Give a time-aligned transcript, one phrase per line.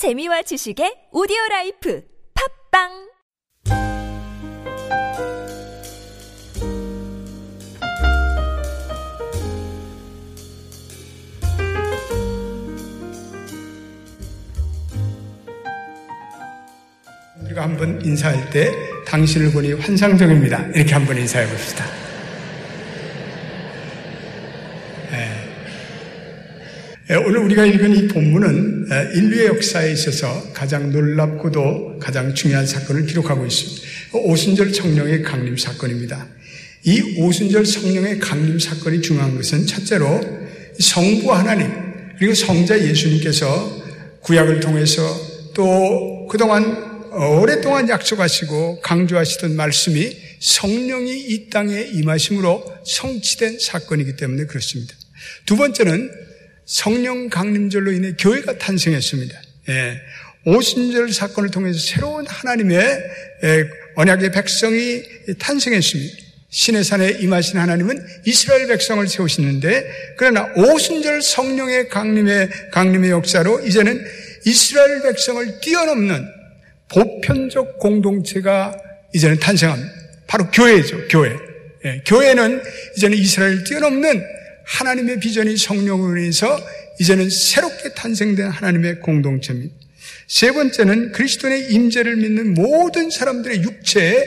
[0.00, 2.02] 재미와 지식의 오디오 라이프
[2.72, 2.88] 팝빵
[17.44, 18.72] 우리가 한번 인사할 때
[19.04, 20.68] 당신을 보니 환상적입니다.
[20.68, 22.09] 이렇게 한번 인사해 봅시다.
[27.16, 33.44] 오늘 우리가 읽은 이 본문은 예, 인류의 역사에 있어서 가장 놀랍고도 가장 중요한 사건을 기록하고
[33.44, 33.82] 있습니다.
[34.12, 36.28] 오순절 성령의 강림 사건입니다.
[36.84, 40.20] 이 오순절 성령의 강림 사건이 중요한 것은 첫째로
[40.78, 41.72] 성부 하나님
[42.16, 43.82] 그리고 성자 예수님께서
[44.20, 45.02] 구약을 통해서
[45.52, 54.94] 또 그동안 오랫동안 약속하시고 강조하시던 말씀이 성령이 이 땅에 임하심으로 성취된 사건이기 때문에 그렇습니다.
[55.44, 56.29] 두 번째는
[56.70, 59.42] 성령 강림절로 인해 교회가 탄생했습니다.
[59.70, 60.00] 예.
[60.44, 62.80] 오순절 사건을 통해서 새로운 하나님의
[63.42, 63.64] 예,
[63.96, 65.02] 언약의 백성이
[65.40, 66.16] 탄생했습니다.
[66.48, 74.04] 신의 산에 임하신 하나님은 이스라엘 백성을 세우시는데 그러나 오순절 성령의 강림의 강림의 역사로 이제는
[74.46, 76.24] 이스라엘 백성을 뛰어넘는
[76.88, 78.76] 보편적 공동체가
[79.12, 79.92] 이제는 탄생합니다.
[80.28, 81.36] 바로 교회죠, 교회.
[81.84, 82.62] 예, 교회는
[82.96, 84.39] 이제는 이스라엘 뛰어넘는
[84.70, 86.58] 하나님의 비전이 성령으로 인해서
[87.00, 89.74] 이제는 새롭게 탄생된 하나님의 공동체입니다.
[90.26, 94.24] 세 번째는 그리스도의 임재를 믿는 모든 사람들의 육체에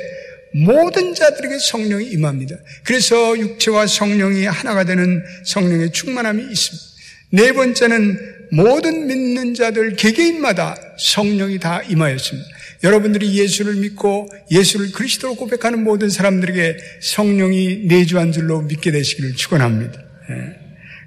[0.53, 2.55] 모든 자들에게 성령이 임합니다.
[2.83, 6.93] 그래서 육체와 성령이 하나가 되는 성령의 충만함이 있습니다.
[7.31, 8.19] 네 번째는
[8.51, 12.47] 모든 믿는 자들 개개인마다 성령이 다 임하였습니다.
[12.83, 20.12] 여러분들이 예수를 믿고 예수를 그리스도로 고백하는 모든 사람들에게 성령이 내주한 줄로 믿게 되시기를 축원합니다.
[20.33, 20.63] 예.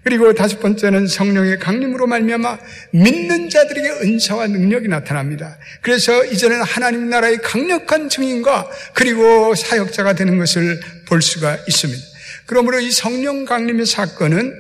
[0.07, 2.59] 그리고 다섯 번째는 성령의 강림으로 말미암아
[2.93, 5.59] 믿는 자들에게 은사와 능력이 나타납니다.
[5.83, 12.01] 그래서 이제는 하나님 나라의 강력한 증인과 그리고 사역자가 되는 것을 볼 수가 있습니다.
[12.47, 14.55] 그러므로 이 성령 강림의 사건은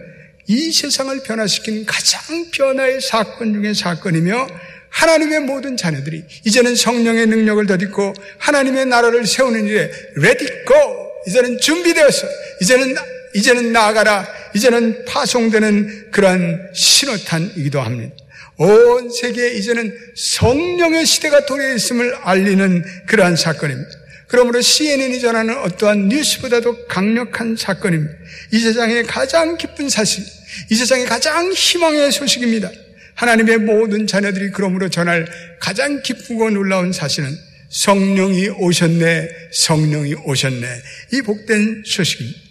[0.48, 4.48] 이 세상을 변화시킨 가장 변화의 사건 중의 사건이며
[4.88, 12.26] 하나님의 모든 자녀들이 이제는 성령의 능력을 덧입고 하나님의 나라를 세우는 일에 ready go 이제는 준비되었어
[12.62, 12.96] 이제는
[13.36, 18.14] 이제는 나아가라 이제는 파송되는 그러한 신호탄이기도 합니다.
[18.56, 23.90] 온 세계에 이제는 성령의 시대가 도래했음을 알리는 그러한 사건입니다.
[24.28, 28.14] 그러므로 CNN이 전하는 어떠한 뉴스보다도 강력한 사건입니다.
[28.52, 30.24] 이 세상의 가장 기쁜 사실,
[30.70, 32.70] 이 세상의 가장 희망의 소식입니다.
[33.14, 35.26] 하나님의 모든 자녀들이 그러므로 전할
[35.60, 37.36] 가장 기쁘고 놀라운 사실은
[37.68, 40.82] 성령이 오셨네, 성령이 오셨네.
[41.12, 42.45] 이 복된 소식입니다.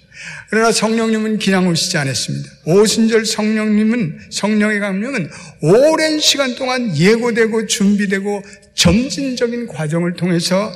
[0.50, 2.50] 그러나 성령님은 그냥 오시지 않았습니다.
[2.66, 5.30] 오순절 성령님은, 성령의 강림은
[5.62, 8.44] 오랜 시간 동안 예고되고 준비되고
[8.76, 10.72] 점진적인 과정을 통해서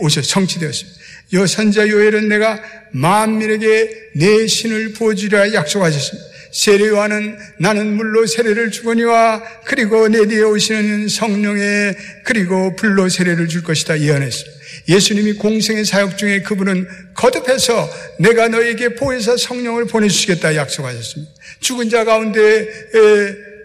[0.00, 1.00] 오셔 성취되었습니다.
[1.34, 2.60] 요 선자 요엘은 내가
[2.92, 6.30] 만민에게 내 신을 부어주리라 약속하셨습니다.
[6.52, 11.94] 세례와는 나는 물로 세례를 주거니와 그리고 내 뒤에 오시는 성령의
[12.24, 14.59] 그리고 불로 세례를 줄 것이다 예언했습니다.
[14.90, 21.32] 예수님이 공생의 사역 중에 그분은 거듭해서 내가 너에게 보혜사 성령을 보내주시겠다 약속하셨습니다.
[21.60, 22.68] 죽은 자 가운데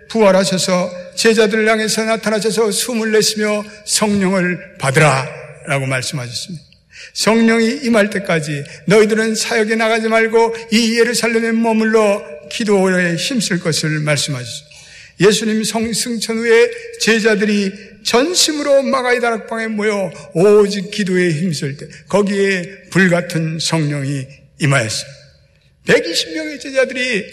[0.09, 5.27] 부활하셔서 제자들을 향해서 나타나셔서 숨을 내쉬며 성령을 받으라
[5.65, 6.63] 라고 말씀하셨습니다.
[7.13, 14.75] 성령이 임할 때까지 너희들은 사역에 나가지 말고 이 예루살렘에 머물러 기도에 힘쓸 것을 말씀하셨습니다.
[15.21, 16.69] 예수님 성승천 후에
[16.99, 17.71] 제자들이
[18.05, 24.27] 전심으로 마가이 다락방에 모여 오직 기도에 힘쓸 때 거기에 불같은 성령이
[24.61, 25.15] 임하였습니다.
[25.87, 27.25] 120명의 제자들이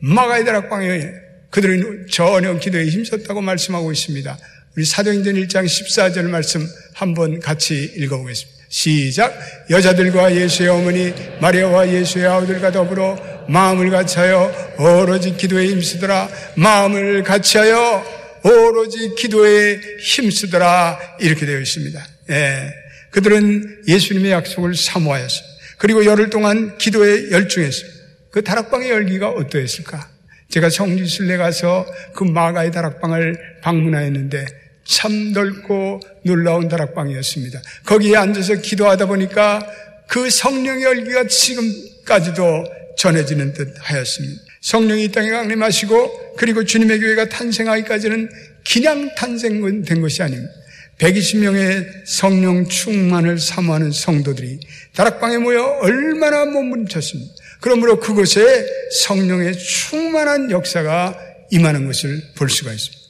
[0.00, 1.10] 마가이 다락방에
[1.50, 4.38] 그들은 전혀 기도에 힘썼다고 말씀하고 있습니다.
[4.76, 8.56] 우리 사도행전 1장 14절 말씀 한번 같이 읽어보겠습니다.
[8.68, 9.32] 시작.
[9.70, 13.16] 여자들과 예수의 어머니 마리아와 예수의 아우들과 더불어
[13.48, 16.28] 마음을 같이하여 오로지 기도에 힘쓰더라.
[16.56, 18.15] 마음을 같이하여
[18.52, 21.16] 오로지 기도에 힘쓰더라.
[21.20, 22.06] 이렇게 되어 있습니다.
[22.30, 22.74] 예.
[23.10, 25.48] 그들은 예수님의 약속을 사모하였어요.
[25.78, 27.90] 그리고 열흘 동안 기도에 열중했어요.
[28.30, 30.10] 그 다락방의 열기가 어떠했을까?
[30.50, 34.46] 제가 성지순례 가서 그 마가의 다락방을 방문하였는데
[34.84, 37.60] 참 넓고 놀라운 다락방이었습니다.
[37.84, 39.66] 거기에 앉아서 기도하다 보니까
[40.08, 42.64] 그 성령의 열기가 지금까지도
[42.96, 44.42] 전해지는 듯 하였습니다.
[44.60, 48.30] 성령이 이 땅에 강림하시고 그리고 주님의 교회가 탄생하기까지는
[48.70, 50.52] 그냥 탄생된 것이 아닙니다.
[50.98, 54.60] 120명의 성령 충만을 사모하는 성도들이
[54.94, 57.34] 다락방에 모여 얼마나 몸부림쳤습니다.
[57.60, 58.66] 그러므로 그곳에
[59.04, 61.18] 성령의 충만한 역사가
[61.50, 63.04] 임하는 것을 볼 수가 있습니다.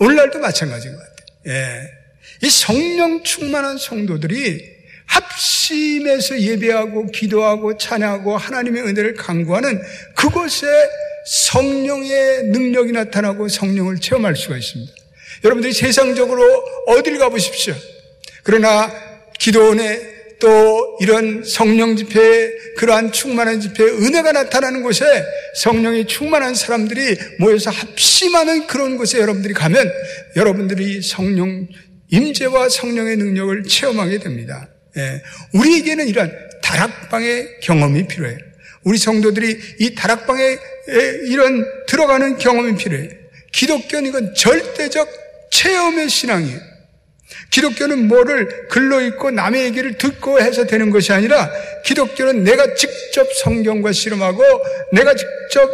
[0.00, 1.16] 오늘날도 마찬가지인 것 같아요.
[1.46, 1.90] 예.
[2.42, 9.80] 이 성령 충만한 성도들이 합심해서 예배하고 기도하고 찬양하고 하나님의 은혜를 강구하는
[10.14, 10.66] 그곳에
[11.28, 14.92] 성령의 능력이 나타나고 성령을 체험할 수가 있습니다.
[15.44, 16.42] 여러분들이 세상적으로
[16.86, 17.74] 어딜 가보십시오.
[18.42, 18.90] 그러나
[19.38, 25.04] 기도원에 또 이런 성령 집회, 그러한 충만한 집회, 은혜가 나타나는 곳에
[25.56, 29.92] 성령이 충만한 사람들이 모여서 합심하는 그런 곳에 여러분들이 가면
[30.36, 31.66] 여러분들이 성령
[32.10, 34.68] 임재와 성령의 능력을 체험하게 됩니다.
[34.96, 35.22] 예,
[35.52, 36.32] 우리에게는 이런
[36.62, 38.38] 다락방의 경험이 필요해요.
[38.88, 40.58] 우리 성도들이 이 다락방에
[41.26, 43.10] 이런 들어가는 경험이 필요해요.
[43.52, 45.08] 기독교는 이건 절대적
[45.50, 46.58] 체험의 신앙이에요.
[47.50, 51.50] 기독교는 뭐를 글로 읽고 남의 얘기를 듣고 해서 되는 것이 아니라
[51.84, 54.42] 기독교는 내가 직접 성경과 실험하고
[54.92, 55.68] 내가 직접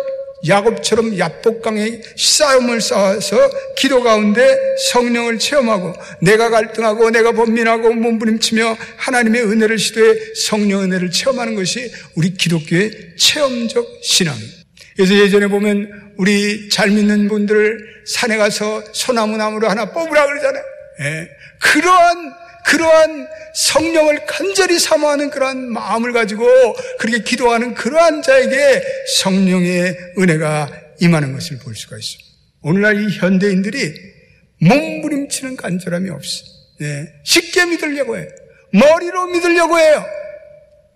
[0.46, 3.36] 야곱처럼 야복강에 싸움을 쌓아서
[3.76, 4.58] 기도 가운데
[4.92, 12.34] 성령을 체험하고 내가 갈등하고 내가 번민하고 몸부림치며 하나님의 은혜를 시도해 성령 은혜를 체험하는 것이 우리
[12.34, 14.64] 기독교의 체험적 신앙입니다.
[14.96, 20.62] 그래서 예전에 보면 우리 잘 믿는 분들 산에 가서 소나무 나무를 하나 뽑으라 그러잖아요.
[21.00, 21.28] 예.
[21.60, 26.46] 그러한 그러한 성령을 간절히 사모하는 그러한 마음을 가지고
[26.98, 28.82] 그렇게 기도하는 그러한 자에게
[29.18, 30.70] 성령의 은혜가
[31.00, 32.30] 임하는 것을 볼 수가 있습니다.
[32.62, 33.94] 오늘날 이 현대인들이
[34.60, 36.44] 몸부림치는 간절함이 없어.
[36.80, 37.12] 예.
[37.22, 38.26] 쉽게 믿으려고 해요.
[38.72, 40.04] 머리로 믿으려고 해요.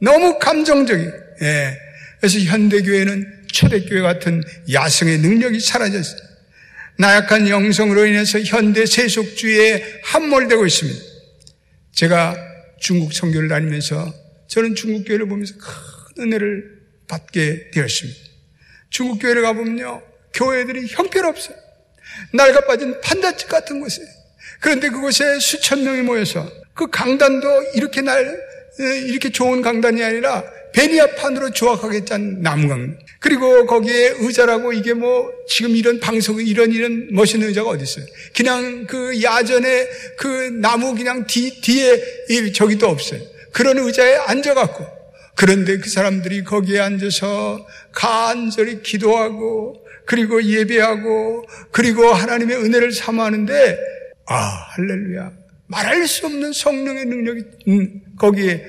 [0.00, 1.05] 너무 감정적이.
[1.43, 1.79] 예.
[2.19, 4.43] 그래서 현대교회는 초대교회 같은
[4.73, 6.29] 야성의 능력이 사라졌어요.
[6.97, 11.18] 나약한 영성으로 인해서 현대 세속주의에 함몰되고 있습니다.
[11.99, 12.37] 제가
[12.79, 14.15] 중국 선교를 다니면서
[14.47, 16.79] 저는 중국 교회를 보면서 큰 은혜를
[17.09, 18.21] 받게 되었습니다.
[18.89, 20.00] 중국 교회를 가보면요,
[20.33, 21.56] 교회들이 형편없어요.
[22.35, 24.00] 낡아 빠진 판자집 같은 곳에.
[24.61, 28.47] 그런데 그곳에 수천 명이 모여서 그 강단도 이렇게 날,
[29.09, 32.99] 이렇게 좋은 강단이 아니라 베니아판으로 조악하게 짠 나무강.
[33.20, 38.05] 그리고 거기에 의자라고 이게 뭐 지금 이런 방송 이런 이런 멋있는 의자가 어디 있어요?
[38.35, 40.26] 그냥 그 야전에 그
[40.61, 43.20] 나무 그냥 뒤 뒤에 저기도 없어요.
[43.53, 44.87] 그런 의자에 앉아갖고
[45.35, 53.79] 그런데 그 사람들이 거기에 앉아서 간절히 기도하고 그리고 예배하고 그리고 하나님의 은혜를 사모하는데
[54.26, 54.35] 아
[54.71, 55.32] 할렐루야
[55.67, 58.64] 말할 수 없는 성령의 능력이 음, 거기에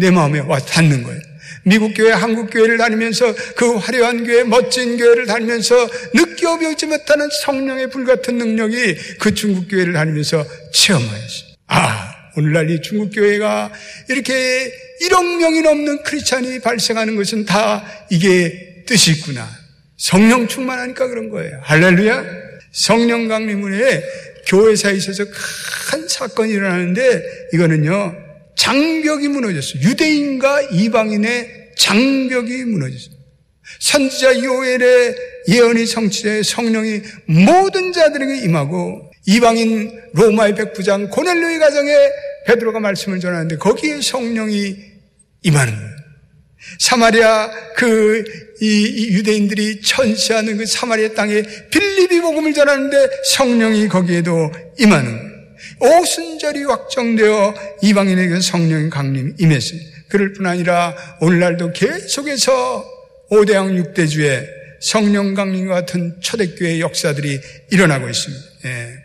[0.00, 1.20] 내 마음에 와 닿는 거예요.
[1.64, 8.38] 미국 교회, 한국 교회를 다니면서 그 화려한 교회, 멋진 교회를 다니면서 느껴보지 못하는 성령의 불같은
[8.38, 11.54] 능력이 그 중국 교회를 다니면서 체험하였어요.
[11.68, 13.72] 아, 오늘날 이 중국 교회가
[14.08, 19.48] 이렇게 1억 명이 넘는 크리스찬이 발생하는 것은 다 이게 뜻이 있구나.
[19.96, 21.60] 성령 충만하니까 그런 거예요.
[21.62, 22.24] 할렐루야.
[22.72, 24.02] 성령 강림문에
[24.46, 28.23] 교회사에 있어서 큰 사건이 일어나는데 이거는요.
[28.56, 29.82] 장벽이 무너졌어요.
[29.82, 33.14] 유대인과 이방인의 장벽이 무너졌어요.
[33.80, 35.16] 선지자 요엘의
[35.48, 41.92] 예언이 성취돼 성령이 모든 자들에게 임하고 이방인 로마의 백부장 고넬로의 가정에
[42.46, 44.76] 베드로가 말씀을 전하는데 거기에 성령이
[45.42, 45.94] 임하는 거예요.
[46.78, 48.24] 사마리아 그
[48.60, 55.33] 이, 유대인들이 천시하는 그 사마리아 땅에 빌리비 복음을 전하는데 성령이 거기에도 임하는 거예요.
[55.80, 59.80] 오순절이 확정되어 이방인에게 성령의 강림 임했어요.
[60.08, 62.84] 그럴 뿐 아니라 오늘날도 계속해서
[63.30, 64.46] 5대왕 6대주에
[64.80, 67.40] 성령 강림과 같은 초대교회 역사들이
[67.70, 68.44] 일어나고 있습니다.
[68.66, 69.04] 예.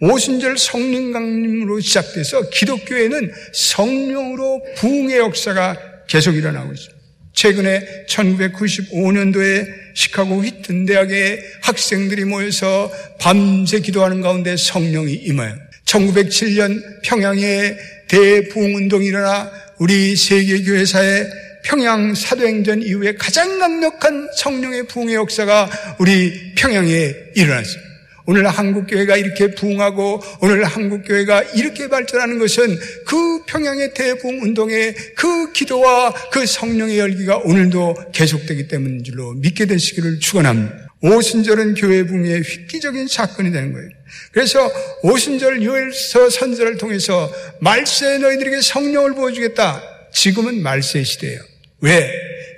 [0.00, 6.94] 오순절 성령 강림으로 시작돼서 기독교회는 성령으로 부흥의 역사가 계속 일어나고 있습니다.
[7.32, 17.76] 최근에 1995년도에 시카고 휘튼 대학의 학생들이 모여서 밤새 기도하는 가운데 성령이 임하여 1907년 평양에
[18.08, 21.30] 대부흥운동이 일어나 우리 세계교회사의
[21.64, 27.94] 평양 사도행전 이후에 가장 강력한 성령의 부흥의 역사가 우리 평양에 일어났습니다.
[28.26, 36.12] 오늘 한국교회가 이렇게 부흥하고 오늘 한국교회가 이렇게 발전하는 것은 그 평양의 대부흥 운동의 그 기도와
[36.32, 40.83] 그 성령의 열기가 오늘도 계속되기 때문인 줄로 믿게 되시기를 축원합니다.
[41.04, 43.90] 오순절은 교회 붕의 획기적인 사건이 되는 거예요.
[44.32, 44.70] 그래서
[45.02, 47.30] 오순절 요엘서 선절을 통해서
[47.60, 49.82] 말세 너희들에게 성령을 보여주겠다.
[50.14, 51.40] 지금은 말세 시대예요.
[51.80, 52.10] 왜?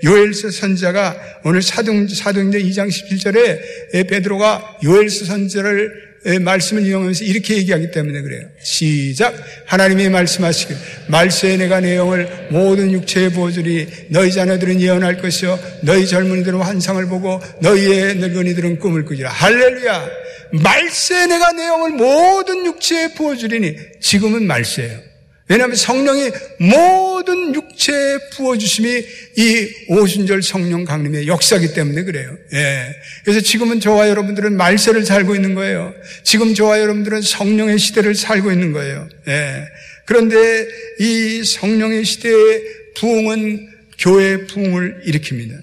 [0.05, 6.06] 요엘서 선자가 오늘 사도행, 사도행전 2장 17절에 베드로가 요엘서 선자를
[6.41, 8.43] 말씀을 이용하면서 이렇게 얘기하기 때문에 그래요.
[8.61, 9.35] 시작.
[9.67, 10.77] 하나님이 말씀하시길
[11.09, 17.41] 말세에 내가 내 영을 모든 육체에 보여주리 너희 자녀들은 예언할 것이요 너희 젊은이들은 환상을 보고
[17.61, 19.31] 너희의 늙은이들은 꿈을 꾸지라.
[19.31, 20.09] 할렐루야.
[20.53, 25.06] 말세 내가 내 영을 모든 육체에 부어주리니 지금은 말세예요.
[25.49, 29.05] 왜냐하면 성령이 모든 육체에 부어주심이
[29.37, 32.37] 이 오순절 성령 강림의 역사기 때문에 그래요.
[32.53, 32.89] 예.
[33.23, 35.95] 그래서 지금은 저와 여러분들은 말세를 살고 있는 거예요.
[36.25, 39.09] 지금 저와 여러분들은 성령의 시대를 살고 있는 거예요.
[39.29, 39.63] 예.
[40.05, 40.67] 그런데
[40.99, 42.63] 이 성령의 시대의
[42.97, 45.61] 부흥은 교회의 부흥을 일으킵니다.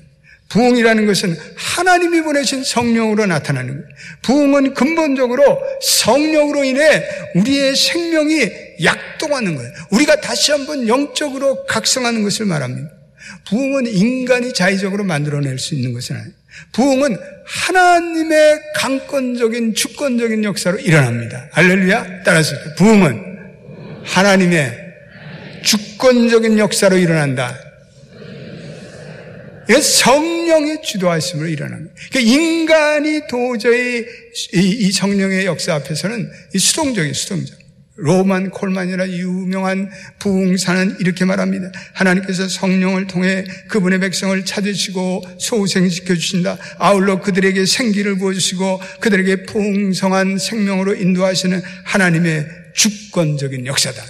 [0.49, 3.87] 부흥이라는 것은 하나님이 보내신 성령으로 나타나는 거예요.
[4.21, 7.03] 부흥은 근본적으로 성령으로 인해
[7.35, 8.49] 우리의 생명이
[8.81, 9.71] 약동하는 거예요.
[9.91, 12.89] 우리가 다시 한번 영적으로 각성하는 것을 말합니다.
[13.45, 16.33] 부흥은 인간이 자의적으로 만들어낼 수 있는 것은 아니에요.
[16.71, 21.47] 부흥은 하나님의 강권적인 주권적인 역사로 일어납니다.
[21.51, 22.23] 할렐루야.
[22.23, 23.33] 따라서 부흥은
[24.03, 24.79] 하나님의
[25.63, 27.57] 주권적인 역사로 일어난다.
[29.81, 31.93] 성령의 주도하심으로 일어납니다.
[32.11, 34.05] 그러니까 인간이 도저히
[34.51, 37.62] 이 성령의 역사 앞에서는 수동적인 수동적.
[37.95, 41.71] 로만 콜만이라 유명한 부흥사는 이렇게 말합니다.
[41.93, 46.57] 하나님께서 성령을 통해 그분의 백성을 찾으시고 소생시켜 주신다.
[46.79, 54.03] 아울러 그들에게 생기를 부어주시고 그들에게 풍성한 생명으로 인도하시는 하나님의 주권적인 역사다.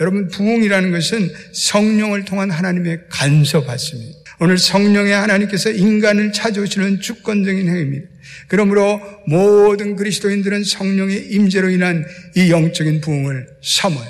[0.00, 4.18] 여러분 부흥이라는 것은 성령을 통한 하나님의 간섭받습니다.
[4.40, 8.13] 오늘 성령의 하나님께서 인간을 찾아오시는 주권적인 행위입니다.
[8.48, 12.04] 그러므로 모든 그리스도인들은 성령의 임재로 인한
[12.36, 14.08] 이 영적인 부흥을 삼어요.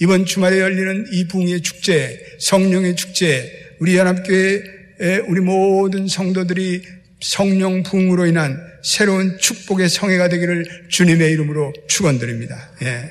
[0.00, 6.82] 이번 주말에 열리는 이 부흥의 축제, 성령의 축제, 우리 연합교회 우리 모든 성도들이
[7.20, 12.70] 성령 부흥으로 인한 새로운 축복의 성회가 되기를 주님의 이름으로 축원드립니다.
[12.82, 13.10] 예.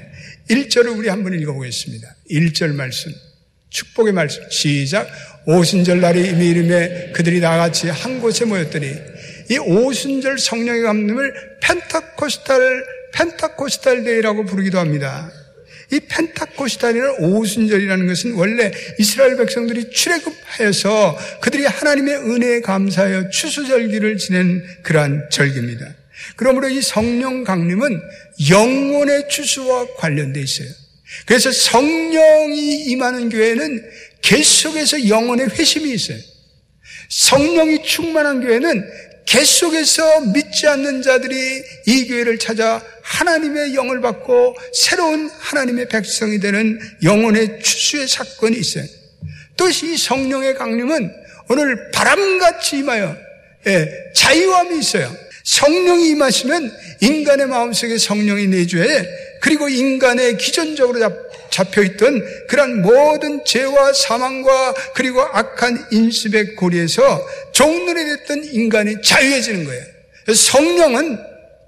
[0.49, 2.15] 1절을 우리 한번 읽어보겠습니다.
[2.29, 3.11] 1절 말씀.
[3.71, 4.41] 축복의 말씀.
[4.49, 5.09] 시작.
[5.47, 8.89] 오순절 날이 이미 이름에 그들이 나같이 한 곳에 모였더니
[9.49, 15.31] 이 오순절 성령의 강림을 Pentecostal, Pentecostal Day라고 부르기도 합니다.
[15.91, 25.29] 이 Pentecostal이라는 오순절이라는 것은 원래 이스라엘 백성들이 출애굽하여서 그들이 하나님의 은혜에 감사하여 추수절기를 지낸 그러한
[25.29, 25.93] 절기입니다.
[26.35, 28.01] 그러므로 이 성령 강림은
[28.49, 30.69] 영혼의 추수와 관련돼 있어요.
[31.25, 33.83] 그래서 성령이 임하는 교회는
[34.21, 36.17] 계속해서 영혼의 회심이 있어요.
[37.09, 38.83] 성령이 충만한 교회는
[39.25, 47.59] 계속해서 믿지 않는 자들이 이 교회를 찾아 하나님의 영을 받고 새로운 하나님의 백성이 되는 영혼의
[47.61, 48.85] 추수의 사건이 있어요.
[49.57, 51.11] 또 이 성령의 강림은
[51.49, 53.17] 오늘 바람같이 임하여
[53.67, 55.15] 예, 자유함이 있어요.
[55.43, 59.07] 성령이 임하시면 인간의 마음속에 성령이 내주해
[59.41, 60.99] 그리고 인간의 기존적으로
[61.55, 69.83] 잡혀있던 그런 모든 죄와 사망과 그리고 악한 인습의 고리에서 종눈이 됐던 인간이 자유해지는 거예요.
[70.33, 71.17] 성령은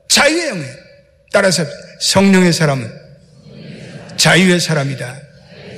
[0.10, 0.76] 자유의 영이에요.
[1.32, 1.64] 따라서
[2.02, 2.92] 성령의 사람은
[4.18, 5.22] 자유의 사람이다.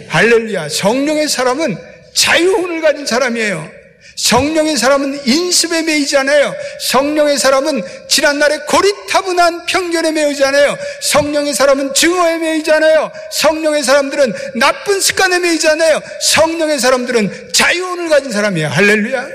[0.08, 0.70] 할렐루야.
[0.70, 1.78] 성령의 사람은
[2.14, 3.79] 자유혼을 가진 사람이에요.
[4.16, 6.54] 성령의 사람은 인습에 매이지 않아요.
[6.92, 10.78] 성령의 사람은 지난날의 고리타분한 편견에 매이지 않아요.
[11.02, 13.12] 성령의 사람은 증오에 매이지 않아요.
[13.32, 16.02] 성령의 사람들은 나쁜 습관에 매이지 않아요.
[16.22, 18.68] 성령의 사람들은 자유혼을 가진 사람이에요.
[18.68, 19.28] 할렐루야.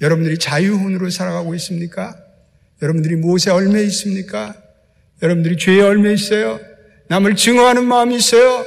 [0.00, 2.16] 여러분들이 자유혼으로 살아가고 있습니까?
[2.82, 4.54] 여러분들이 무엇에 얼매 있습니까?
[5.22, 6.60] 여러분들이 죄에 얼매 있어요?
[7.08, 8.64] 남을 증오하는 마음이 있어요?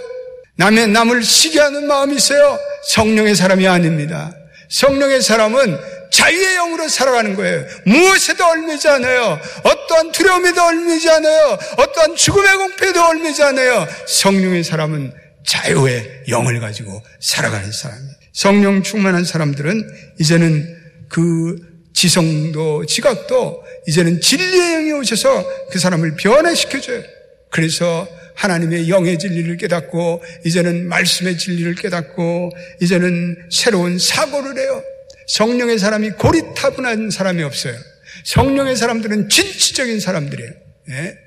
[0.58, 2.58] 남의, 남을 시기하는 마음이 있어요?
[2.90, 4.34] 성령의 사람이 아닙니다.
[4.70, 5.78] 성령의 사람은
[6.12, 7.66] 자유의 영으로 살아가는 거예요.
[7.86, 9.40] 무엇에도 얼매지 않아요.
[9.64, 11.58] 어떠한 두려움에도 얼매지 않아요.
[11.78, 13.88] 어떠한 죽음의 공포에도 얼매지 않아요.
[14.08, 15.14] 성령의 사람은
[15.46, 18.16] 자유의 영을 가지고 살아가는 사람이에요.
[18.34, 19.88] 성령 충만한 사람들은
[20.20, 20.78] 이제는
[21.10, 21.58] 그
[21.94, 27.04] 지성도 지각도 이제는 진리의 영이 오셔서 그 사람을 변화시켜줘요.
[27.52, 32.52] 그래서 하나님의 영의 진리를 깨닫고 이제는 말씀의 진리를 깨닫고
[32.82, 34.84] 이제는 새로운 사고를 해요.
[35.28, 37.76] 성령의 사람이 고리타분한 사람이 없어요.
[38.24, 40.52] 성령의 사람들은 진취적인 사람들이에요.
[40.90, 41.18] 예?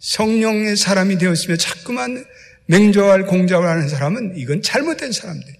[0.00, 2.24] 성령의 사람이 되었으며 자꾸만
[2.66, 5.54] 맹조할 공작을 하는 사람은 이건 잘못된 사람들.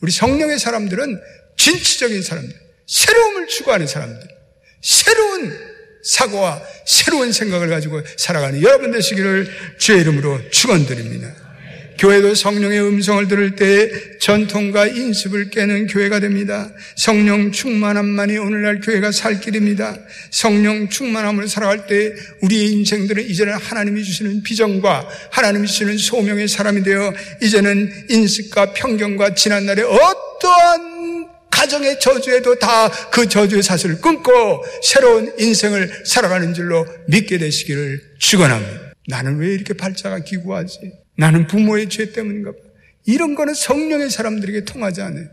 [0.00, 1.20] 우리 성령의 사람들은
[1.56, 2.54] 진취적인 사람들,
[2.86, 4.28] 새로움을 추구하는 사람들,
[4.82, 5.65] 새로운
[6.06, 9.48] 사고와 새로운 생각을 가지고 살아가는 여러분 되시기를
[9.78, 11.34] 주의 이름으로 축원드립니다.
[11.98, 16.70] 교회도 성령의 음성을 들을 때 전통과 인습을 깨는 교회가 됩니다.
[16.94, 19.96] 성령 충만함만이 오늘날 교회가 살 길입니다.
[20.30, 27.14] 성령 충만함을 살아갈 때 우리의 인생들은 이제는 하나님이 주시는 비전과 하나님이 주시는 소명의 사람이 되어
[27.42, 30.95] 이제는 인습과 편견과 지난날의 어떠한
[31.56, 38.92] 가정의 저주에도 다 그 저주의 사슬을 끊고 새로운 인생을 살아가는 줄로 믿게 되시기를 축원합니다.
[39.08, 40.92] 나는 왜 이렇게 발자가 기구하지?
[41.16, 42.56] 나는 부모의 죄 때문인가 봐.
[43.06, 45.28] 이런 거는 성령의 사람들에게 통하지 않아요.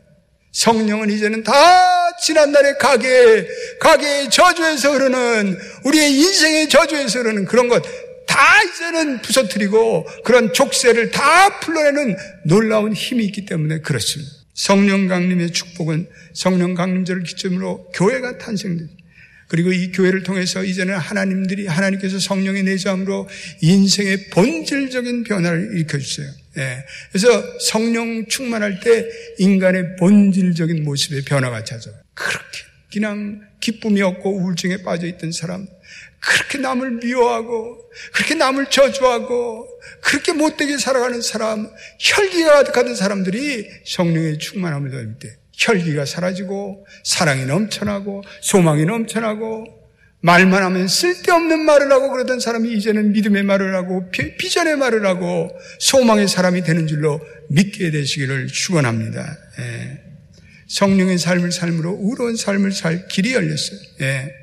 [0.53, 3.47] 성령은 이제는 다 지난날의 가게,
[3.79, 7.83] 가게의 저주에서 흐르는, 우리의 인생의 저주에서 흐르는 그런 것,
[8.27, 12.15] 다 이제는 부서뜨리고 그런 족쇄를 다 풀어내는
[12.45, 14.42] 놀라운 힘이 있기 때문에 그렇습니다.
[14.53, 19.03] 성령 강림의 축복은 성령 강림절을 기점으로 교회가 탄생됩니다.
[19.47, 23.29] 그리고 이 교회를 통해서 이제는 하나님들이 하나님께서 성령의 내장으로
[23.61, 26.27] 인생의 본질적인 변화를 일으켜 주세요.
[26.57, 26.85] 예.
[27.11, 29.07] 그래서 성령 충만할 때
[29.39, 31.95] 인간의 본질적인 모습의 변화가 찾아요.
[32.13, 32.59] 그렇게
[32.91, 35.67] 그냥 기쁨이 없고 우울증에 빠져 있던 사람,
[36.25, 37.77] 그렇게 남을 미워하고,
[38.13, 39.67] 그렇게 남을 저주하고,
[40.01, 48.23] 그렇게 못되게 살아가는 사람, 혈기가 가득하던 사람들이 성령의 충만함을 얻을 때, 혈기가 사라지고, 사랑이 넘쳐나고,
[48.41, 49.83] 소망이 넘쳐나고,
[50.21, 56.29] 말만 하면 쓸데없는 말을 하고 그러던 사람이 이제는 믿음의 말을 하고, 비전의 말을 하고, 소망의
[56.29, 59.37] 사람이 되는 줄로 믿게 되시기를 축원합니다.
[59.59, 59.99] 예.
[60.69, 63.79] 성령의 삶을 삶으로 의로운 삶을 살 길이 열렸어요.
[64.01, 64.33] 예.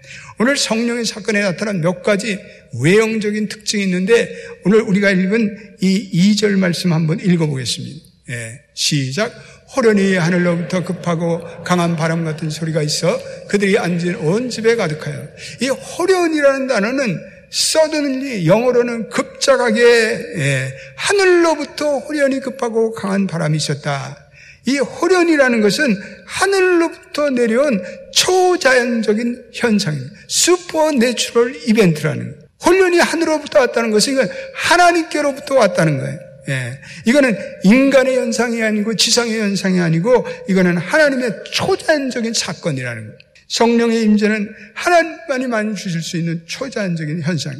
[0.40, 2.38] 오늘 성령의 사건에 나타난 몇 가지
[2.80, 8.00] 외형적인 특징이 있는데 오늘 우리가 읽은 이 2절 말씀 한번 읽어보겠습니다.
[8.30, 8.60] 예.
[8.72, 9.34] 시작.
[9.76, 15.28] 호련히 하늘로부터 급하고 강한 바람 같은 소리가 있어 그들이 앉은 온 집에 가득하여
[15.60, 17.20] 이 호련이라는 단어는
[17.50, 24.29] 서든리 영어로는 급작하게 예, 하늘로부터 호련히 급하고 강한 바람이 있었다.
[24.66, 30.12] 이 호련이라는 것은 하늘로부터 내려온 초자연적인 현상입니다.
[30.28, 32.40] supernatural event라는 거예요.
[32.64, 36.18] 홀연히 하늘로부터 왔다는 것은 이건 하나님께로부터 왔다는 거예요.
[36.48, 36.80] 예.
[37.06, 43.18] 이거는 인간의 현상이 아니고 지상의 현상이 아니고 이거는 하나님의 초자연적인 사건이라는 거예요.
[43.48, 47.58] 성령의 임재는 하나님만이 주실 수 있는 초자연적인 현상.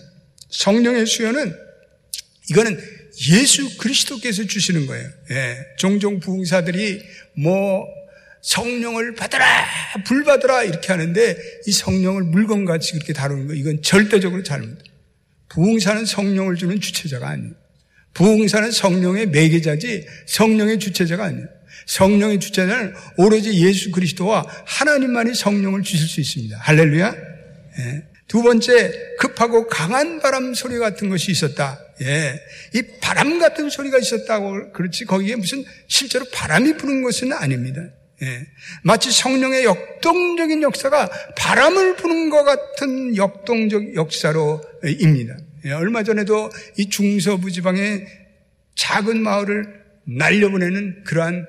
[0.50, 1.54] 성령의 수여는
[2.50, 2.78] 이거는
[3.30, 5.08] 예수 그리스도께서 주시는 거예요.
[5.30, 5.56] 예.
[5.78, 7.02] 종종 부흥사들이
[7.38, 7.86] 뭐
[8.42, 9.66] 성령을 받아라,
[10.06, 14.78] 불 받아라 이렇게 하는데 이 성령을 물건같이 그렇게 다루는 거 이건 절대적으로 잘못.
[15.48, 17.52] 부흥사는 성령을 주는 주체자가 아니에요.
[18.14, 21.46] 부흥사는 성령의 매개자지 성령의 주체자가 아니에요.
[21.86, 26.58] 성령의 주체자는 오로지 예수 그리스도와 하나님만이 성령을 주실 수 있습니다.
[26.58, 27.14] 할렐루야.
[27.78, 28.10] 예.
[28.26, 31.80] 두 번째, 급하고 강한 바람 소리 같은 것이 있었다.
[32.02, 32.40] 예.
[32.74, 35.04] 이 바람 같은 소리가 있었다고, 그렇지.
[35.04, 37.82] 거기에 무슨 실제로 바람이 부는 것은 아닙니다.
[38.22, 38.46] 예.
[38.82, 45.36] 마치 성령의 역동적인 역사가 바람을 부는 것 같은 역동적 역사로입니다.
[45.66, 45.72] 예.
[45.72, 48.06] 얼마 전에도 이 중서부 지방의
[48.76, 51.46] 작은 마을을 날려보내는 그러한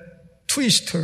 [0.48, 1.00] 트위스터,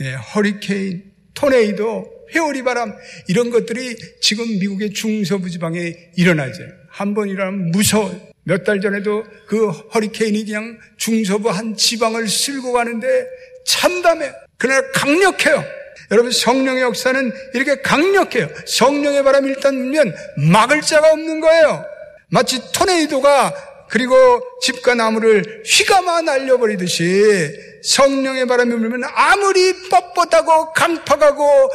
[0.00, 0.12] 예.
[0.12, 2.94] 허리케인, 토네이도, 회오리 바람
[3.28, 6.62] 이런 것들이 지금 미국의 중서부 지방에 일어나죠.
[6.88, 8.30] 한 번이라면 무서워.
[8.44, 13.26] 몇 달 전에도 그 허리케인이 그냥 중서부 한 지방을 쓸고 가는데
[13.66, 14.32] 참담해.
[14.58, 15.64] 그러나 강력해요.
[16.10, 18.48] 여러분 성령의 역사는 이렇게 강력해요.
[18.66, 20.14] 성령의 바람이 일단 불면
[20.50, 21.84] 막을 자가 없는 거예요.
[22.28, 24.14] 마치 토네이도가 그리고
[24.62, 27.52] 집과 나무를 휘감아 날려버리듯이
[27.84, 31.70] 성령의 바람이 불면 아무리 뻣뻣하고 강팍하고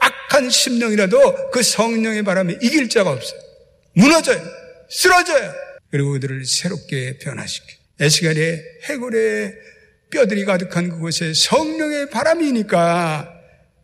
[0.00, 3.40] 악한 심령이라도 그 성령의 바람에 이길 자가 없어요.
[3.94, 4.40] 무너져요.
[4.88, 5.52] 쓰러져요.
[5.92, 7.66] 그리고 그들을 새롭게 변화시켜.
[8.00, 9.54] 에스갈의 해골의
[10.10, 13.30] 뼈들이 가득한 그곳에 성령의 바람이니까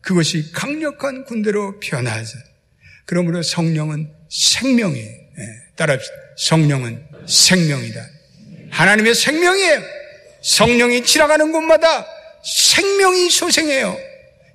[0.00, 2.38] 그것이 강력한 군대로 변하죠.
[3.04, 5.06] 그러므로 성령은 생명이에요.
[5.36, 5.44] 네,
[5.76, 6.14] 따라합시다.
[6.38, 8.06] 성령은 생명이다.
[8.70, 9.82] 하나님의 생명이에요.
[10.42, 12.06] 성령이 지나가는 곳마다
[12.42, 13.98] 생명이 소생해요.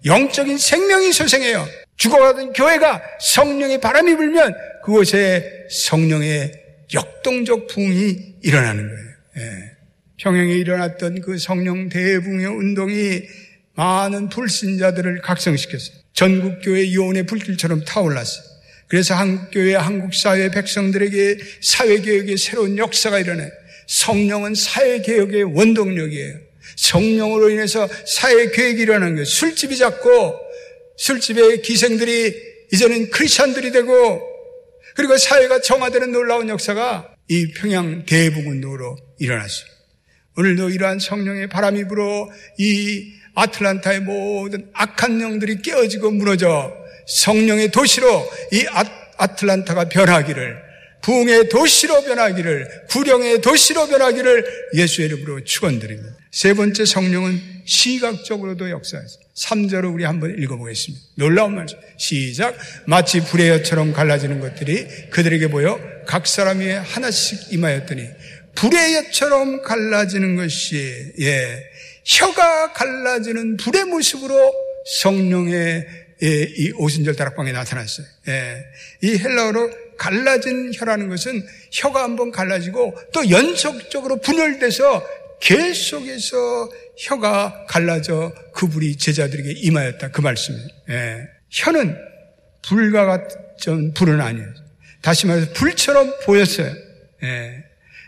[0.05, 1.67] 영적인 생명이 소생해요.
[1.97, 6.62] 죽어가던 교회가 성령의 바람이 불면 그곳에 성령의
[6.93, 9.09] 역동적 붕이 일어나는 거예요.
[9.37, 9.71] 예.
[10.17, 13.23] 평양에 일어났던 그 성령 대붕의 운동이
[13.75, 15.97] 많은 불신자들을 각성시켰어요.
[16.13, 18.43] 전국교회 이혼의 불길처럼 타올랐어요.
[18.87, 23.49] 그래서 한국교회, 한국사회 백성들에게 사회개혁의 새로운 역사가 일어나요.
[23.87, 26.37] 성령은 사회개혁의 원동력이에요.
[26.75, 29.25] 성령으로 인해서 사회 계획이 일어나는 거예요.
[29.25, 30.35] 술집이 잡고
[30.97, 32.33] 술집의 기생들이
[32.71, 34.32] 이제는 크리스천들이 되고
[34.95, 39.67] 그리고 사회가 정화되는 놀라운 역사가 이 평양 대북운동으로 일어났어요.
[40.37, 46.71] 오늘도 이러한 성령의 바람이 불어 이 아틀란타의 모든 악한 영들이 깨어지고 무너져
[47.07, 48.07] 성령의 도시로
[48.51, 48.83] 이 아,
[49.17, 56.15] 아틀란타가 변하기를 부흥의 도시로 변하기를, 구령의 도시로 변하기를 예수의 이름으로 축원드립니다.
[56.31, 59.23] 세 번째 성령은 시각적으로도 역사했어요.
[59.35, 61.05] 3절을 우리 한번 읽어보겠습니다.
[61.15, 61.77] 놀라운 말씀.
[61.97, 62.55] 시작.
[62.85, 68.07] 마치 불의 엿처럼 갈라지는 것들이 그들에게 보여 각 사람이 하나씩 임하였더니
[68.55, 71.63] 불의 엿처럼 갈라지는 것이 예
[72.05, 74.53] 혀가 갈라지는 불의 모습으로
[75.01, 78.05] 성령의 예, 이 오순절 다락방에 나타났어요.
[78.29, 78.65] 예,
[79.01, 85.05] 이 헬라어로 갈라진 혀라는 것은 혀가 한번 갈라지고 또 연속적으로 분열돼서
[85.43, 90.11] 계속해서 혀가 갈라져 그 불이 제자들에게 임하였다.
[90.11, 90.67] 그 말씀이에요.
[90.89, 91.17] 예.
[91.49, 91.97] 혀는
[92.61, 94.47] 불과 같은 불은 아니에요.
[95.01, 96.73] 다시 말해서 불처럼 보였어요.
[97.23, 97.63] 예.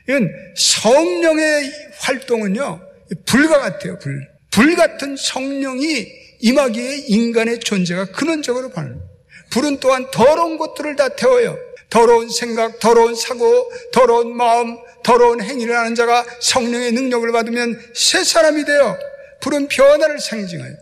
[0.08, 2.82] 이건 성령의 활동은요,
[3.26, 4.30] 불과 같아요, 불.
[4.52, 6.08] 불 같은 성령이
[6.39, 9.02] 임하기에 인간의 존재가 근원적으로 반응.
[9.50, 11.58] 불은 또한 더러운 것들을 다 태워요.
[11.89, 18.65] 더러운 생각, 더러운 사고, 더러운 마음, 더러운 행위를 하는 자가 성령의 능력을 받으면 새 사람이
[18.65, 18.98] 되어
[19.41, 20.74] 불은 변화를 상징해요.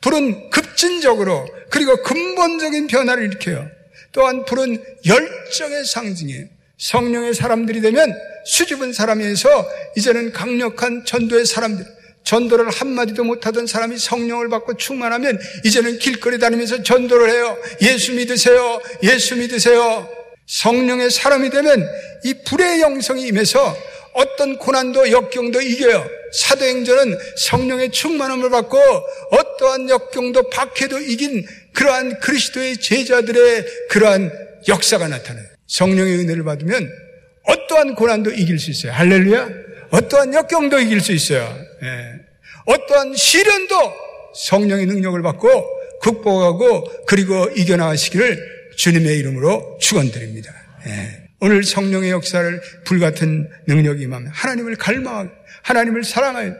[0.00, 3.68] 불은 급진적으로 그리고 근본적인 변화를 일으켜요.
[4.12, 6.46] 또한 불은 열정의 상징이에요.
[6.78, 8.14] 성령의 사람들이 되면
[8.46, 11.84] 수줍은 사람에서 이제는 강력한 전도의 사람들,
[12.24, 17.56] 전도를 한마디도 못하던 사람이 성령을 받고 충만하면 이제는 길거리 다니면서 전도를 해요.
[17.82, 18.80] 예수 믿으세요.
[19.02, 20.08] 예수 믿으세요.
[20.46, 21.88] 성령의 사람이 되면
[22.24, 23.76] 이 불의 영성이 임해서
[24.12, 26.08] 어떤 고난도 역경도 이겨요.
[26.32, 28.78] 사도행전은 성령의 충만함을 받고
[29.30, 34.32] 어떠한 역경도 박해도 이긴 그러한 그리스도의 제자들의 그러한
[34.68, 35.44] 역사가 나타나요.
[35.66, 36.90] 성령의 은혜를 받으면
[37.42, 38.92] 어떠한 고난도 이길 수 있어요.
[38.92, 39.48] 할렐루야.
[39.90, 41.56] 어떠한 역경도 이길 수 있어요.
[41.82, 42.12] 예.
[42.64, 43.74] 어떠한 시련도
[44.34, 45.48] 성령의 능력을 받고
[46.00, 50.52] 극복하고 그리고 이겨나가시기를 주님의 이름으로 축원드립니다.
[50.86, 51.26] 예.
[51.40, 55.30] 오늘 성령의 역사를 불같은 능력이 임하면 하나님을 갈망하고
[55.62, 56.54] 하나님을 사랑하여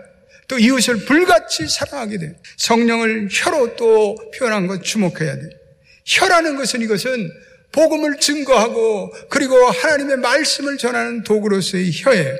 [0.48, 2.32] 또 이웃을 불같이 사랑하게 돼요.
[2.56, 5.50] 성령을 혀로 또 표현한 것 주목해야 돼요.
[6.04, 7.30] 혀라는 것은 이것은
[7.72, 12.36] 복음을 증거하고 그리고 하나님의 말씀을 전하는 도구로서의 혀예요.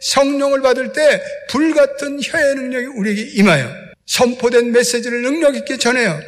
[0.00, 3.70] 성령을 받을 때 불같은 혀의 능력이 우리에게 임하여
[4.06, 6.20] 선포된 메시지를 능력 있게 전해요.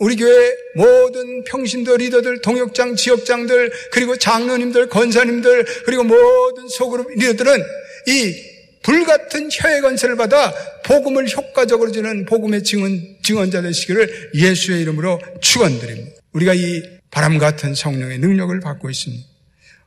[0.00, 7.62] 우리 교회 모든 평신도 리더들, 동역장, 지역장들, 그리고 장로님들, 권사님들, 그리고 모든 소그룹 리더들은
[8.08, 8.34] 이
[8.82, 16.18] 불같은 혀의 건설을 받아 복음을 효과적으로 주는 복음의 증언, 증언자 되시기를 예수의 이름으로 축원드립니다.
[16.32, 19.29] 우리가 이 바람 같은 성령의 능력을 받고 있습니다.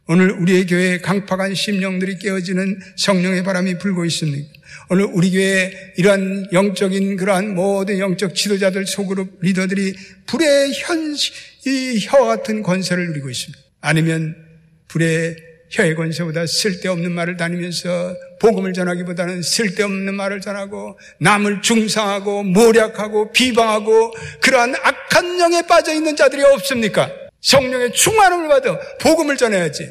[0.05, 4.53] 오늘 우리의 교회에 강팍한 심령들이 깨어지는 성령의 바람이 불고 있습니다.
[4.89, 11.15] 오늘 우리 교회에 이러한 영적인 그러한 모든 영적 지도자들 소그룹 리더들이 불의 현,
[11.65, 13.57] 이혀 같은 권세를 누리고 있습니다.
[13.79, 14.35] 아니면
[14.89, 15.37] 불의
[15.69, 24.75] 혀의 권세보다 쓸데없는 말을 다니면서 복음을 전하기보다는 쓸데없는 말을 전하고 남을 중상하고 모략하고 비방하고 그러한
[24.75, 27.22] 악한 영에 빠져 있는 자들이 없습니까?
[27.43, 29.89] 성령의 충만함을 받아 복음을 전해야지.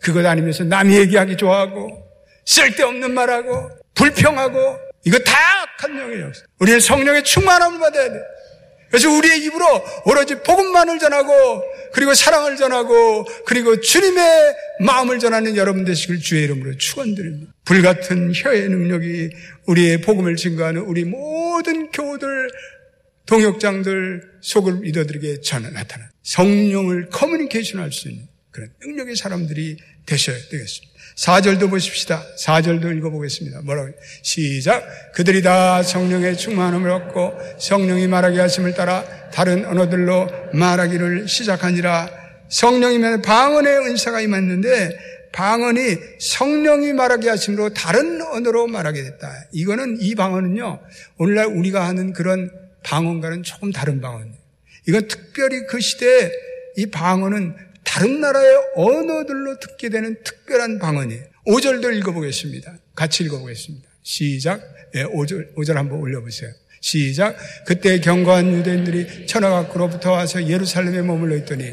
[0.00, 2.02] 그것 아니면서 남이 얘기하기 좋아하고
[2.44, 6.32] 쓸데없는 말하고 불평하고 이거 다 악한 영이에요.
[6.58, 8.20] 우리는 성령의 충만함을 받아야 돼.
[8.90, 9.64] 그래서 우리의 입으로
[10.04, 17.52] 오로지 복음만을 전하고 그리고 사랑을 전하고 그리고 주님의 마음을 전하는 여러분 되시길 주의 이름으로 축원드립니다.
[17.64, 19.30] 불같은 혀의 능력이
[19.66, 22.50] 우리의 복음을 증거하는 우리 모든 교우들
[23.26, 30.94] 동역장들 속을 리더들에게 전해 나타나 성령을 커뮤니케이션 할 수 있는 그런 능력의 사람들이 되셔야 되겠습니다.
[31.16, 32.24] 4절도 보십시다.
[32.38, 33.60] 4절도 읽어보겠습니다.
[33.62, 33.92] 뭐라고?
[34.22, 35.12] 시작.
[35.12, 42.10] 그들이 다 성령의 충만함을 얻고 성령이 말하게 하심을 따라 다른 언어들로 말하기를 시작하니라.
[42.48, 44.98] 성령이면 방언의 은사가 임했는데
[45.32, 49.32] 방언이 성령이 말하게 하심으로 다른 언어로 말하게 됐다.
[49.52, 50.80] 이거는 이 방언은요.
[51.18, 52.50] 오늘날 우리가 하는 그런
[52.84, 54.43] 방언과는 조금 다른 방언이에요.
[54.86, 56.30] 이건 특별히 그 시대에
[56.76, 61.22] 이 방언은 다른 나라의 언어들로 듣게 되는 특별한 방언이에요.
[61.46, 62.76] 5절도 읽어보겠습니다.
[62.94, 63.88] 같이 읽어보겠습니다.
[64.02, 64.60] 시작.
[64.92, 66.50] 네, 5절, 5절 한번 올려보세요.
[66.80, 67.36] 시작.
[67.66, 71.72] 그때 경고한 유대인들이 천하각으로부터 와서 예루살렘에 머물러 있더니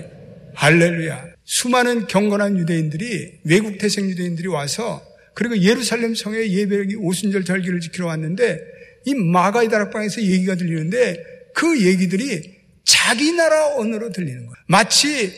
[0.54, 1.32] 할렐루야.
[1.44, 8.60] 수많은 경건한 유대인들이 외국 태생 유대인들이 와서 그리고 예루살렘 성에 예배기 오순절 절기를 지키러 왔는데
[9.06, 12.61] 이 마가이 다락방에서 얘기가 들리는데 그 얘기들이
[12.92, 14.54] 자기 나라 언어로 들리는 거예요.
[14.68, 15.34] 마치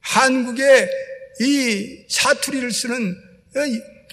[0.00, 0.88] 한국에
[1.40, 3.14] 이 사투리를 쓰는
[3.56, 3.60] 어,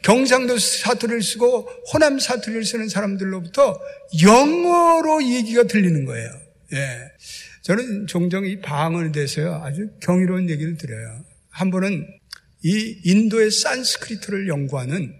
[0.03, 3.79] 경상도 사투리를 쓰고 호남 사투리를 쓰는 사람들로부터
[4.21, 6.29] 영어로 얘기가 들리는 거예요.
[6.73, 7.11] 예.
[7.61, 11.23] 저는 종종 이 방언에 대해서 아주 경이로운 얘기를 드려요.
[11.49, 12.05] 한 번은
[12.63, 15.15] 이 인도의 산스크리트를 연구하는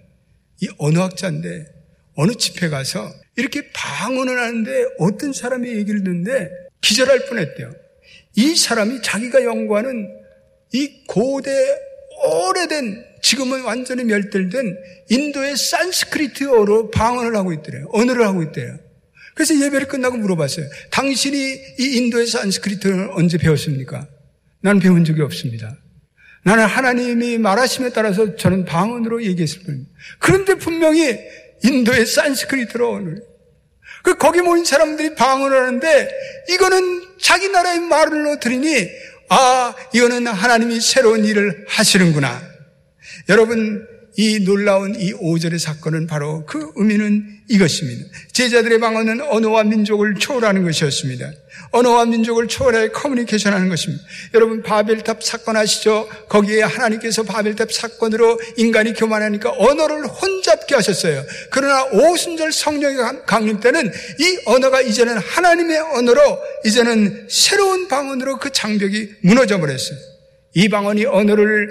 [0.61, 1.67] 이 언어학자인데
[2.15, 7.73] 어느 집회 가서 이렇게 방언을 하는데 어떤 사람이 얘기를 듣는데 기절할 뻔했대요.
[8.35, 10.09] 이 사람이 자기가 연구하는
[10.73, 11.51] 이 고대
[12.25, 14.77] 오래된 지금은 완전히 멸절된
[15.09, 17.87] 인도의 산스크리트어로 방언을 하고 있더래요.
[17.91, 18.77] 언어를 하고 있대요.
[19.33, 20.65] 그래서 예배를 끝나고 물어봤어요.
[20.91, 21.37] 당신이
[21.79, 24.07] 이 인도의 산스크리트를 언제 배웠습니까?
[24.61, 25.77] 난 배운 적이 없습니다.
[26.43, 29.91] 나는 하나님이 말하심에 따라서 저는 방언으로 얘기했을 뿐입니다.
[30.19, 31.17] 그런데 분명히
[31.63, 33.23] 인도의 산스크리트로 오늘
[34.05, 36.09] 그 거기 모인 사람들이 방언을 하는데
[36.49, 38.87] 이거는 자기 나라의 말로 들으니
[39.29, 42.39] 아 이거는 하나님이 새로운 일을 하시는구나.
[43.29, 43.87] 여러분
[44.17, 48.05] 이 놀라운 이 5절의 사건은 바로 그 의미는 이것입니다.
[48.31, 51.31] 제자들의 방언은 언어와 민족을 초월하는 것이었습니다.
[51.71, 54.03] 언어와 민족을 초월해 커뮤니케이션하는 것입니다.
[54.33, 56.07] 여러분 바벨탑 사건 아시죠?
[56.29, 61.23] 거기에 하나님께서 바벨탑 사건으로 인간이 교만하니까 언어를 혼잡게 하셨어요.
[61.51, 69.09] 그러나 오순절 성령의 강림 때는 이 언어가 이제는 하나님의 언어로 이제는 새로운 방언으로 그 장벽이
[69.21, 70.14] 무너져 버렸어요.
[70.55, 71.69] 이 방언이 언어를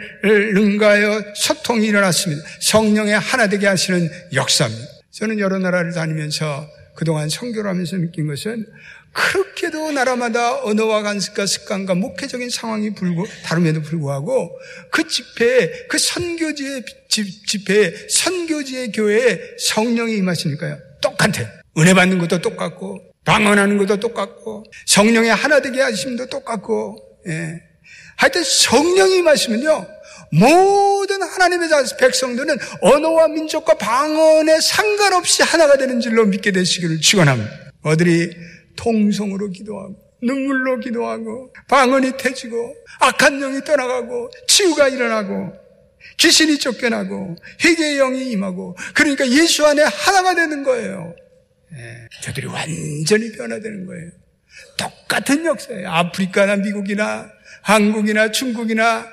[0.53, 2.43] 능가하여 소통이 일어났습니다.
[2.61, 4.87] 성령의 하나 되게 하시는 역사입니다.
[5.11, 8.67] 저는 여러 나라를 다니면서 그동안 선교를 하면서 느낀 것은
[9.15, 14.51] 그렇게도 나라마다 언어와 간습과 습관과 목회적인 상황이 불고 다름에도 불구하고
[14.91, 21.49] 그 집회에 그 선교지의 집회에 선교지의 교회에 성령이 임하시니까요 똑같아요.
[21.79, 27.74] 은혜 받는 것도 똑같고 방언하는 것도 똑같고 성령의 하나 되게 하심도 똑같고 예.
[28.17, 29.87] 하여튼 성령이 임하시면요
[30.33, 37.51] 모든 하나님의 백성들은 언어와 민족과 방언에 상관없이 하나가 되는 줄로 믿게 되시기를 축원합니다.
[37.83, 38.31] 어들이
[38.77, 45.53] 통성으로 기도하고 눈물로 기도하고 방언이 태지고 악한 영이 떠나가고 치유가 일어나고
[46.17, 51.15] 귀신이 쫓겨나고 회개의 영이 임하고 그러니까 예수 안에 하나가 되는 거예요.
[51.73, 54.11] 네, 저들이 완전히 변화되는 거예요.
[54.77, 55.91] 똑같은 역사예요.
[55.91, 57.31] 아프리카나 미국이나
[57.65, 59.07] 한국이나 중국이나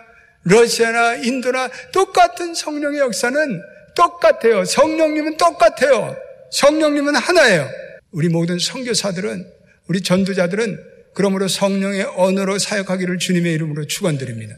[0.43, 3.61] 러시아나 인도나 똑같은 성령의 역사는
[3.95, 4.65] 똑같아요.
[4.65, 6.15] 성령님은 똑같아요.
[6.51, 7.69] 성령님은 하나예요.
[8.11, 9.47] 우리 모든 선교사들은
[9.87, 10.79] 우리 전도자들은
[11.13, 14.55] 그러므로 성령의 언어로 사역하기를 주님의 이름으로 축원드립니다.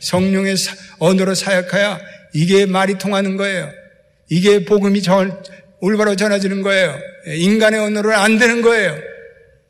[0.00, 0.56] 성령의
[0.98, 2.00] 언어로 사역해야
[2.34, 3.70] 이게 말이 통하는 거예요.
[4.28, 5.42] 이게 복음이 전,
[5.80, 6.98] 올바로 전해지는 거예요.
[7.26, 8.98] 인간의 언어로 안 되는 거예요.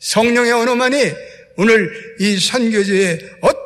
[0.00, 1.12] 성령의 언어만이
[1.56, 3.18] 오늘 이 선교지의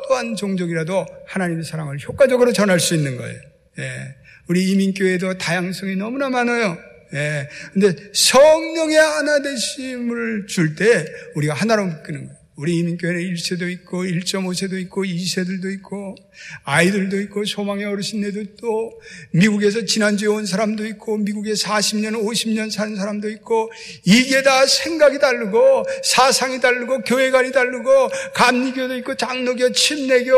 [0.05, 3.39] 어떠한 종족이라도 하나님의 사랑을 효과적으로 전할 수 있는 거예요.
[3.79, 4.15] 예.
[4.47, 6.77] 우리 이민교회도 다양성이 너무나 많아요.
[7.13, 7.49] 예.
[7.73, 12.44] 근데 성령의 하나 되심을 줄 때 우리가 하나로 묶이는 거예요.
[12.57, 16.15] 우리 이민교회는 1세도 있고 1.5세도 있고 2세들도 있고
[16.63, 18.93] 아이들도 있고 소망의 어르신네도 또
[19.31, 23.69] 미국에서 지난주에 온 사람도 있고 미국에 40년 50년 사는 사람도 있고
[24.05, 30.31] 이게 다 생각이 다르고 사상이 다르고 교회관이 다르고 감리교도 있고 장로교 침례교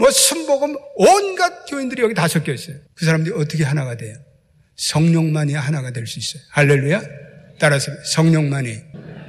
[0.00, 2.76] 뭐 순복음 온갖 교인들이 여기 다 섞여 있어요.
[2.94, 4.16] 그 사람들이 어떻게 하나가 돼요?
[4.74, 6.42] 성령만이 하나가 될 수 있어요.
[6.50, 7.00] 할렐루야.
[7.60, 8.76] 따라서 성령만이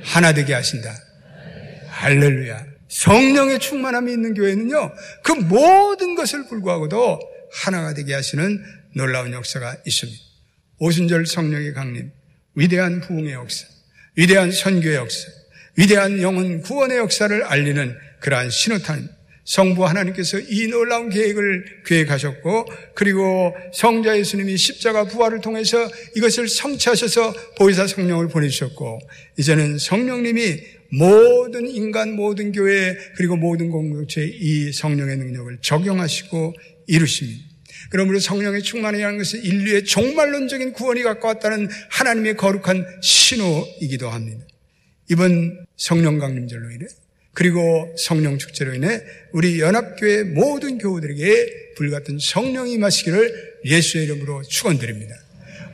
[0.03, 1.10] 하나 되게 하신다
[1.91, 2.65] 할렐루야.
[2.87, 7.19] 성령의 충만함이 있는 교회는요, 그 모든 것을 불구하고도
[7.51, 8.63] 하나가 되게 하시는
[8.95, 10.19] 놀라운 역사가 있습니다.
[10.79, 12.11] 오순절 성령의 강림,
[12.55, 13.65] 위대한 부흥의 역사,
[14.15, 15.27] 위대한 선교의 역사,
[15.77, 19.09] 위대한 영혼 구원의 역사를 알리는 그러한 신호탄
[19.43, 27.87] 성부 하나님께서 이 놀라운 계획을 계획하셨고 그리고 성자 예수님이 십자가 부활을 통해서 이것을 성취하셔서 보혜사
[27.87, 28.99] 성령을 보내주셨고
[29.37, 36.53] 이제는 성령님이 모든 인간, 모든 교회, 그리고 모든 공동체에 이 성령의 능력을 적용하시고
[36.87, 37.51] 이루십니다.
[37.89, 44.45] 그러므로 성령의 충만이라는 것은 인류의 종말론적인 구원이 갖고 왔다는 하나님의 거룩한 신호이기도 합니다.
[45.09, 46.85] 이번 성령 강림절로 인해
[47.33, 49.01] 그리고 성령 축제로 인해
[49.31, 55.15] 우리 연합교회 모든 교우들에게 불같은 성령이 마시기를 예수의 이름으로 축원드립니다.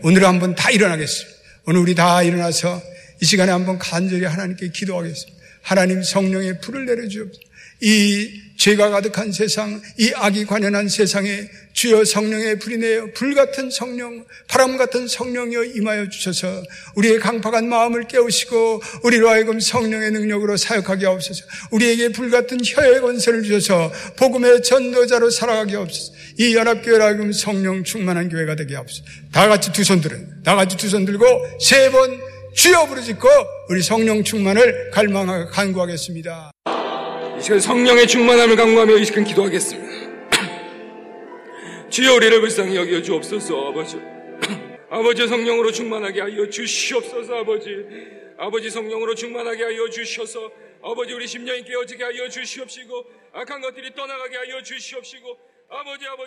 [0.01, 1.37] 오늘 한번 다 일어나겠습니다.
[1.65, 2.81] 오늘 우리 다 일어나서
[3.21, 5.37] 이 시간에 한번 간절히 하나님께 기도하겠습니다.
[5.61, 7.47] 하나님 성령의 불을 내려주옵소서.
[7.79, 14.77] 이 죄가 가득한 세상, 이 악이 관연한 세상에 주여 성령의 불이 내어 불같은 성령, 바람
[14.77, 16.63] 같은 성령이여 임하여 주셔서
[16.95, 21.45] 우리의 강팍한 마음을 깨우시고 우리로 하여금 성령의 능력으로 사역하게 하옵소서.
[21.69, 26.13] 우리에게 불같은 혀의 권세를 주셔서 복음의 전도자로 살아가게 하옵소서.
[26.39, 29.03] 이 연합교회로 하여금 성령 충만한 교회가 되게 하옵소서.
[29.31, 31.25] 다 같이 두 손 들은, 다 같이 두 손 들고
[31.59, 33.27] 세번 주여 부르짖고
[33.69, 36.51] 우리 성령 충만을 갈망하고 간구하겠습니다.
[37.37, 39.87] 이 시간 성령의 충만함을 간구하며 이 시간 기도하겠습니다.
[41.89, 43.97] 주여 우리를 불쌍히 여겨 주옵소서 아버지
[44.89, 47.69] 아버지 성령으로 충만하게 하여 주시옵소서 아버지
[48.37, 50.51] 아버지 성령으로 충만하게 하여 주셔서
[50.83, 55.37] 아버지 우리 심령이 깨어지게 하여 주시옵시고 악한 것들이 떠나가게 하여 주시옵시고
[55.69, 56.25] 아버지 아버지